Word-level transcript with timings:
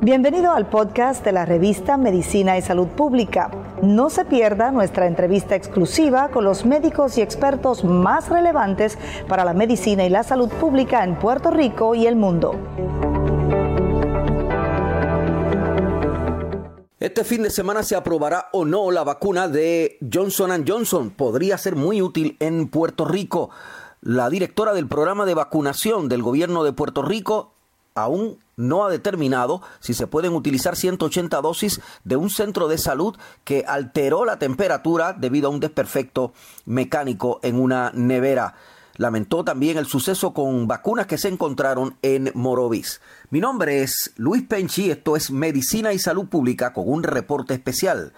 Bienvenido 0.00 0.52
al 0.52 0.68
podcast 0.68 1.24
de 1.24 1.32
la 1.32 1.44
revista 1.44 1.96
Medicina 1.96 2.56
y 2.56 2.62
Salud 2.62 2.88
Pública. 2.88 3.50
No 3.82 4.10
se 4.10 4.24
pierda 4.24 4.70
nuestra 4.70 5.06
entrevista 5.06 5.56
exclusiva 5.56 6.28
con 6.28 6.44
los 6.44 6.64
médicos 6.64 7.18
y 7.18 7.22
expertos 7.22 7.84
más 7.84 8.28
relevantes 8.28 8.98
para 9.28 9.44
la 9.44 9.54
medicina 9.54 10.04
y 10.04 10.10
la 10.10 10.22
salud 10.22 10.48
pública 10.48 11.04
en 11.04 11.18
Puerto 11.18 11.50
Rico 11.50 11.94
y 11.94 12.06
el 12.06 12.16
mundo. 12.16 12.54
Este 16.98 17.24
fin 17.24 17.42
de 17.42 17.50
semana 17.50 17.82
se 17.82 17.96
aprobará 17.96 18.48
o 18.52 18.64
no 18.64 18.90
la 18.90 19.04
vacuna 19.04 19.48
de 19.48 19.98
Johnson 20.10 20.64
Johnson. 20.66 21.10
Podría 21.10 21.58
ser 21.58 21.76
muy 21.76 22.00
útil 22.00 22.38
en 22.40 22.68
Puerto 22.68 23.04
Rico. 23.04 23.50
La 24.06 24.28
directora 24.28 24.74
del 24.74 24.86
programa 24.86 25.24
de 25.24 25.32
vacunación 25.32 26.10
del 26.10 26.20
gobierno 26.20 26.62
de 26.62 26.74
Puerto 26.74 27.00
Rico 27.00 27.54
aún 27.94 28.36
no 28.54 28.84
ha 28.84 28.90
determinado 28.90 29.62
si 29.80 29.94
se 29.94 30.06
pueden 30.06 30.34
utilizar 30.34 30.76
180 30.76 31.40
dosis 31.40 31.80
de 32.04 32.16
un 32.16 32.28
centro 32.28 32.68
de 32.68 32.76
salud 32.76 33.16
que 33.44 33.64
alteró 33.66 34.26
la 34.26 34.38
temperatura 34.38 35.14
debido 35.14 35.48
a 35.48 35.52
un 35.52 35.60
desperfecto 35.60 36.34
mecánico 36.66 37.40
en 37.42 37.58
una 37.58 37.92
nevera. 37.94 38.56
Lamentó 38.98 39.42
también 39.42 39.78
el 39.78 39.86
suceso 39.86 40.34
con 40.34 40.68
vacunas 40.68 41.06
que 41.06 41.16
se 41.16 41.28
encontraron 41.28 41.96
en 42.02 42.30
Morovis. 42.34 43.00
Mi 43.30 43.40
nombre 43.40 43.82
es 43.82 44.12
Luis 44.16 44.42
Penchi, 44.42 44.90
esto 44.90 45.16
es 45.16 45.30
Medicina 45.30 45.94
y 45.94 45.98
Salud 45.98 46.26
Pública 46.26 46.74
con 46.74 46.90
un 46.90 47.04
reporte 47.04 47.54
especial. 47.54 48.12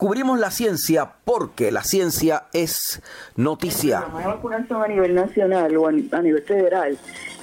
Cubrimos 0.00 0.38
la 0.38 0.50
ciencia 0.50 1.12
porque 1.26 1.70
la 1.70 1.84
ciencia 1.84 2.44
es 2.54 3.02
noticia. 3.36 4.00
La 4.00 4.28
vacunación 4.28 4.82
a 4.82 4.88
nivel 4.88 5.14
nacional 5.14 5.76
o 5.76 5.88
a 5.88 5.92
nivel 5.92 6.42
federal 6.42 6.96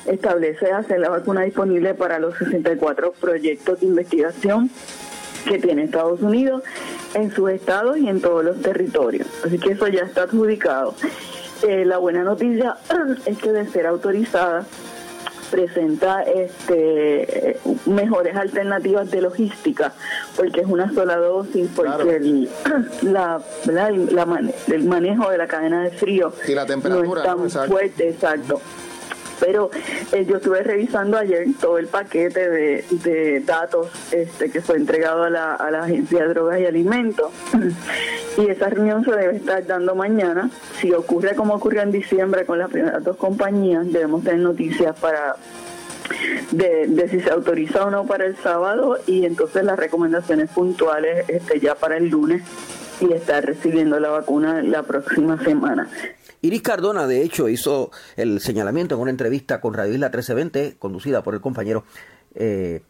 establece 0.07 0.71
hacer 0.71 0.99
la 0.99 1.09
vacuna 1.09 1.43
disponible 1.43 1.93
para 1.93 2.17
los 2.17 2.35
64 2.35 3.11
proyectos 3.11 3.79
de 3.79 3.85
investigación 3.85 4.71
que 5.47 5.59
tiene 5.59 5.83
Estados 5.83 6.19
Unidos 6.23 6.63
en 7.13 7.29
sus 7.29 7.51
estados 7.51 7.99
y 7.99 8.09
en 8.09 8.21
todos 8.21 8.43
los 8.43 8.59
territorios. 8.59 9.27
Así 9.45 9.59
que 9.59 9.73
eso 9.73 9.87
ya 9.87 10.01
está 10.01 10.23
adjudicado. 10.23 10.95
Eh, 11.61 11.85
la 11.85 11.99
buena 11.99 12.23
noticia 12.23 12.77
es 13.27 13.37
que 13.37 13.51
de 13.51 13.67
ser 13.67 13.85
autorizada 13.85 14.65
presenta 15.51 16.23
este 16.23 17.59
mejores 17.85 18.35
alternativas 18.35 19.09
de 19.11 19.21
logística 19.21 19.93
porque 20.37 20.61
es 20.61 20.67
una 20.67 20.93
sola 20.93 21.17
dosis 21.17 21.67
porque 21.75 22.15
el, 22.15 22.49
la, 23.01 23.41
el 24.67 24.83
manejo 24.85 25.29
de 25.29 25.37
la 25.37 25.47
cadena 25.47 25.83
de 25.83 25.91
frío 25.91 26.31
y 26.47 26.53
la 26.53 26.65
temperatura 26.65 27.35
no 27.35 27.45
es 27.45 27.53
tan 27.53 27.67
fuerte 27.67 28.09
exacto. 28.09 28.61
Pero 29.39 29.69
eh, 30.11 30.25
yo 30.27 30.37
estuve 30.37 30.63
revisando 30.63 31.17
ayer 31.17 31.47
todo 31.59 31.77
el 31.77 31.87
paquete 31.87 32.49
de, 32.49 33.43
datos 33.45 33.87
este, 34.11 34.49
que 34.49 34.61
fue 34.61 34.77
entregado 34.77 35.23
a 35.23 35.29
la, 35.29 35.55
a 35.55 35.69
la 35.69 35.83
Agencia 35.83 36.23
de 36.23 36.29
Drogas 36.29 36.59
y 36.59 36.65
Alimentos. 36.65 37.31
Y 38.37 38.51
esa 38.51 38.69
reunión 38.69 39.03
se 39.03 39.09
debe 39.09 39.37
estar 39.37 39.65
dando 39.65 39.95
mañana. 39.95 40.51
Si 40.79 40.91
ocurre 40.93 41.33
como 41.33 41.55
ocurrió 41.55 41.81
en 41.81 41.91
diciembre 41.91 42.45
con 42.45 42.59
las 42.59 42.69
primeras 42.69 43.03
dos 43.03 43.17
compañías, 43.17 43.91
debemos 43.91 44.23
tener 44.23 44.41
noticias 44.41 44.95
para 44.99 45.35
de, 46.51 46.87
de, 46.87 47.09
si 47.09 47.21
se 47.21 47.29
autoriza 47.29 47.85
o 47.85 47.91
no 47.91 48.05
para 48.05 48.25
el 48.25 48.35
sábado 48.37 48.97
y 49.07 49.25
entonces 49.25 49.63
las 49.63 49.77
recomendaciones 49.77 50.49
puntuales 50.49 51.25
este, 51.29 51.59
ya 51.59 51.75
para 51.75 51.97
el 51.97 52.09
lunes 52.09 52.43
y 52.99 53.11
estar 53.13 53.45
recibiendo 53.45 53.99
la 53.99 54.09
vacuna 54.09 54.61
la 54.61 54.83
próxima 54.83 55.41
semana. 55.43 55.89
Iris 56.41 56.61
Cardona, 56.61 57.07
de 57.07 57.23
hecho, 57.23 57.49
hizo 57.49 57.91
el 58.15 58.39
señalamiento 58.39 58.95
en 58.95 59.01
una 59.01 59.11
entrevista 59.11 59.59
con 59.59 59.73
Radio 59.73 59.93
Isla 59.93 60.07
1320, 60.07 60.77
conducida 60.77 61.23
por 61.23 61.33
el 61.33 61.41
compañero 61.41 61.83
eh, 62.35 62.81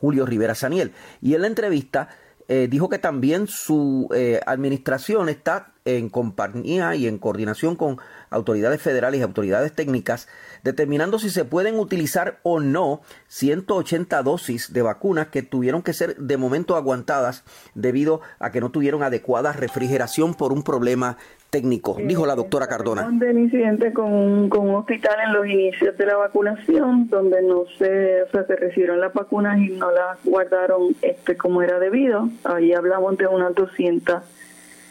Julio 0.00 0.26
Rivera 0.26 0.54
Saniel. 0.54 0.92
Y 1.20 1.34
en 1.34 1.42
la 1.42 1.46
entrevista 1.46 2.08
eh, 2.48 2.68
dijo 2.70 2.88
que 2.88 2.98
también 2.98 3.46
su 3.46 4.08
eh, 4.14 4.40
administración 4.46 5.28
está 5.28 5.72
en 5.84 6.08
compañía 6.08 6.94
y 6.94 7.06
en 7.06 7.18
coordinación 7.18 7.76
con 7.76 7.98
autoridades 8.30 8.80
federales 8.80 9.20
y 9.20 9.22
autoridades 9.22 9.72
técnicas, 9.72 10.28
determinando 10.62 11.18
si 11.18 11.30
se 11.30 11.44
pueden 11.44 11.78
utilizar 11.78 12.38
o 12.42 12.60
no 12.60 13.00
180 13.28 14.22
dosis 14.22 14.72
de 14.72 14.82
vacunas 14.82 15.28
que 15.28 15.42
tuvieron 15.42 15.82
que 15.82 15.92
ser 15.92 16.16
de 16.16 16.36
momento 16.36 16.76
aguantadas 16.76 17.42
debido 17.74 18.20
a 18.38 18.52
que 18.52 18.60
no 18.60 18.70
tuvieron 18.70 19.02
adecuada 19.02 19.52
refrigeración 19.52 20.34
por 20.34 20.52
un 20.52 20.62
problema 20.62 21.18
técnico, 21.52 21.98
dijo 22.02 22.24
la 22.24 22.34
doctora 22.34 22.66
Cardona. 22.66 23.10
Del 23.12 23.38
incidente 23.38 23.92
con 23.92 24.10
un, 24.10 24.48
con 24.48 24.70
un 24.70 24.76
hospital 24.76 25.16
en 25.26 25.34
los 25.34 25.46
inicios 25.46 25.98
de 25.98 26.06
la 26.06 26.16
vacunación, 26.16 27.10
donde 27.10 27.42
no 27.42 27.64
se, 27.76 28.22
o 28.22 28.30
sea, 28.30 28.44
se 28.46 28.56
recibieron 28.56 28.98
las 29.00 29.12
vacunas 29.12 29.58
y 29.58 29.68
no 29.68 29.90
las 29.90 30.16
guardaron 30.24 30.96
este 31.02 31.36
como 31.36 31.60
era 31.60 31.78
debido. 31.78 32.30
Ahí 32.44 32.72
hablamos 32.72 33.18
de 33.18 33.26
unas 33.26 33.54
200 33.54 34.22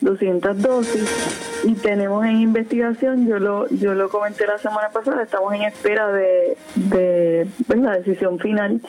200 0.02 0.62
dosis 0.62 1.64
y 1.64 1.74
tenemos 1.74 2.26
en 2.26 2.42
investigación, 2.42 3.28
yo 3.28 3.40
lo 3.40 3.68
yo 3.70 3.94
lo 3.94 4.10
comenté 4.10 4.46
la 4.46 4.58
semana 4.58 4.90
pasada, 4.90 5.24
estamos 5.24 5.54
en 5.54 5.64
espera 5.64 6.12
de, 6.12 6.58
de 6.76 7.48
pues, 7.68 7.80
la 7.80 7.98
decisión 7.98 8.40
final 8.40 8.82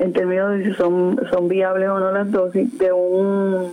en 0.00 0.12
términos 0.12 0.58
de 0.58 0.64
si 0.64 0.74
son, 0.74 1.20
son 1.30 1.48
viables 1.48 1.88
o 1.90 2.00
no 2.00 2.10
las 2.10 2.30
dosis 2.30 2.76
de 2.78 2.92
un, 2.92 3.72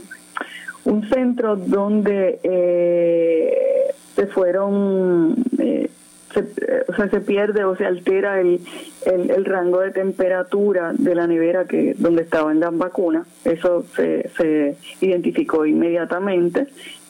un 0.88 1.08
centro 1.10 1.56
donde 1.56 2.40
eh, 2.44 3.94
se 4.16 4.28
fueron 4.28 5.36
eh, 5.60 5.90
se, 6.34 6.42
o 6.88 6.96
sea, 6.96 7.10
se 7.10 7.22
pierde 7.22 7.64
o 7.64 7.76
se 7.76 7.86
altera 7.86 8.40
el, 8.40 8.62
el, 9.06 9.46
rango 9.46 9.80
de 9.80 9.92
temperatura 9.92 10.94
de 10.94 11.16
la 11.16 11.28
nevera 11.28 11.66
que 11.66 11.94
donde 11.98 12.24
estaban 12.24 12.60
las 12.60 12.78
vacunas. 12.78 13.28
Eso 13.44 13.86
se, 13.96 14.30
se 14.38 14.78
identificó 15.02 15.66
inmediatamente. 15.66 16.68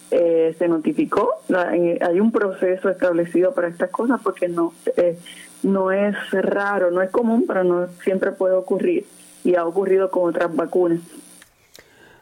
Eh, 0.10 0.56
se 0.58 0.70
notificó. 0.70 1.42
hay 1.50 2.20
un 2.22 2.32
proceso 2.32 2.90
establecido 2.90 3.54
para 3.54 3.68
estas 3.68 3.90
cosas 3.90 4.22
porque 4.24 4.48
no, 4.48 4.74
eh, 4.96 5.18
no 5.64 5.92
es 5.92 6.16
raro, 6.32 6.92
no 6.92 7.02
es 7.02 7.10
común, 7.10 7.44
pero 7.46 7.66
no 7.66 7.88
siempre 8.04 8.32
puede 8.32 8.56
ocurrir. 8.56 9.06
Y 9.44 9.56
ha 9.56 9.66
ocurrido 9.66 10.10
con 10.10 10.30
otras 10.30 10.56
vacunas. 10.56 11.02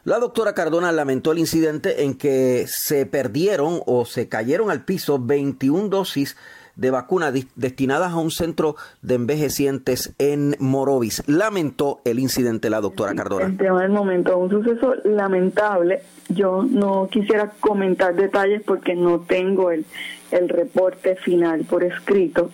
La 0.06 0.20
doctora 0.20 0.52
Cardona 0.52 0.92
lamentó 0.92 1.32
el 1.32 1.40
incidente 1.40 2.04
en 2.04 2.16
que 2.16 2.66
se 2.68 3.06
perdieron 3.06 3.80
o 3.86 4.04
se 4.04 4.28
cayeron 4.28 4.70
al 4.70 4.84
piso 4.84 5.18
21 5.18 5.88
dosis 5.88 6.36
de 6.76 6.92
vacunas 6.92 7.34
destinadas 7.56 8.12
a 8.12 8.16
un 8.16 8.30
centro 8.30 8.76
de 9.02 9.16
envejecientes 9.16 10.14
en 10.20 10.54
Morovis. 10.60 11.24
Lamentó 11.26 12.02
el 12.04 12.20
incidente 12.20 12.70
la 12.70 12.80
doctora 12.80 13.16
Cardona. 13.16 13.52
El 13.58 13.88
momento, 13.88 14.38
un 14.38 14.48
suceso 14.48 14.94
lamentable. 15.02 16.02
Yo 16.28 16.62
no 16.62 17.08
quisiera 17.10 17.50
comentar 17.58 18.14
detalles 18.14 18.62
porque 18.62 18.94
no 18.94 19.22
tengo 19.22 19.72
el, 19.72 19.84
el 20.30 20.48
reporte 20.48 21.16
final 21.16 21.64
por 21.64 21.82
escrito. 21.82 22.52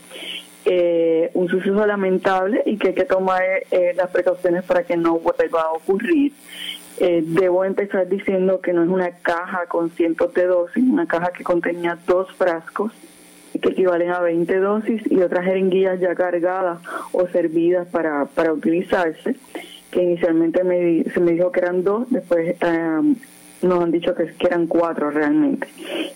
Eh, 0.64 1.30
un 1.34 1.48
suceso 1.48 1.84
lamentable 1.84 2.62
y 2.64 2.78
que 2.78 2.88
hay 2.88 2.94
que 2.94 3.04
tomar 3.04 3.42
eh, 3.70 3.92
las 3.94 4.08
precauciones 4.10 4.62
para 4.62 4.84
que 4.84 4.96
no 4.96 5.18
vuelva 5.18 5.62
a 5.62 5.72
ocurrir. 5.72 6.32
Eh, 6.98 7.22
debo 7.24 7.64
empezar 7.64 8.08
diciendo 8.08 8.60
que 8.60 8.72
no 8.72 8.82
es 8.82 8.88
una 8.88 9.10
caja 9.10 9.66
con 9.66 9.90
cientos 9.90 10.32
de 10.34 10.46
dosis, 10.46 10.84
una 10.84 11.06
caja 11.06 11.32
que 11.32 11.42
contenía 11.42 11.98
dos 12.06 12.30
frascos 12.32 12.92
que 13.60 13.70
equivalen 13.70 14.10
a 14.10 14.20
20 14.20 14.58
dosis 14.58 15.02
y 15.10 15.20
otras 15.20 15.44
jeringuillas 15.44 16.00
ya 16.00 16.14
cargadas 16.14 16.80
o 17.12 17.26
servidas 17.28 17.86
para, 17.88 18.24
para 18.26 18.52
utilizarse, 18.52 19.36
que 19.90 20.02
inicialmente 20.02 20.64
me, 20.64 21.04
se 21.04 21.20
me 21.20 21.32
dijo 21.32 21.52
que 21.52 21.60
eran 21.60 21.84
dos, 21.84 22.10
después 22.10 22.56
um, 22.62 23.14
nos 23.62 23.82
han 23.82 23.90
dicho 23.90 24.14
que, 24.14 24.34
eran 24.40 24.66
cuatro 24.66 25.10
realmente, 25.10 25.68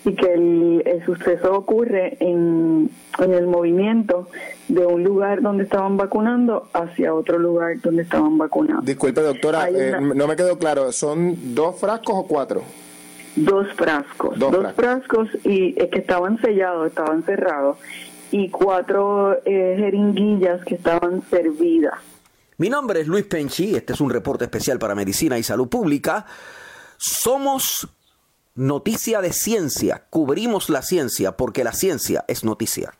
y 0.05 0.13
que 0.13 0.33
el, 0.33 1.03
suceso 1.05 1.53
ocurre 1.53 2.17
en, 2.19 2.89
en 3.19 3.33
el 3.33 3.47
movimiento 3.47 4.27
de 4.67 4.85
un 4.85 5.03
lugar 5.03 5.41
donde 5.41 5.63
estaban 5.63 5.95
vacunando 5.97 6.67
hacia 6.73 7.13
otro 7.13 7.39
lugar 7.39 7.79
donde 7.81 8.03
estaban 8.03 8.37
vacunando. 8.37 8.81
Disculpe, 8.81 9.21
doctora, 9.21 9.69
eh, 9.69 9.95
no 10.01 10.27
me 10.27 10.35
quedó 10.35 10.57
claro, 10.57 10.91
¿son 10.91 11.55
dos 11.55 11.79
frascos 11.79 12.15
o 12.15 12.27
cuatro? 12.27 12.63
Dos 13.35 13.67
frascos, 13.75 14.37
dos, 14.39 14.73
frascos. 14.73 15.29
y 15.43 15.75
es 15.77 15.89
que 15.89 15.99
estaban 15.99 16.41
sellados, 16.41 16.87
estaban 16.87 17.23
cerrados 17.23 17.77
y 18.31 18.49
cuatro 18.49 19.37
eh, 19.45 19.75
jeringuillas 19.77 20.63
que 20.65 20.75
estaban 20.75 21.21
servidas. 21.29 21.93
Mi 22.57 22.69
nombre 22.69 23.01
es 23.01 23.07
Luis 23.07 23.25
Penchi, 23.25 23.75
este 23.75 23.93
es 23.93 24.01
un 24.01 24.09
reporte 24.09 24.45
especial 24.45 24.79
para 24.79 24.95
Medicina 24.95 25.37
y 25.37 25.43
Salud 25.43 25.67
Pública. 25.67 26.25
Somos 26.97 27.87
noticia 28.55 29.21
de 29.21 29.33
ciencia, 29.33 30.07
cubrimos 30.09 30.69
la 30.69 30.81
ciencia 30.81 31.37
porque 31.37 31.63
la 31.63 31.73
ciencia 31.73 32.25
es 32.27 32.43
noticia. 32.43 32.97